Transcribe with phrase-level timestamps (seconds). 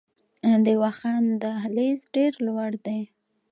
[0.65, 3.01] د واخان دهلیز ډیر لوړ دی